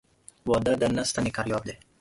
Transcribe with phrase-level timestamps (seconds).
[0.49, 1.75] واده د نه ستني کرياب دى.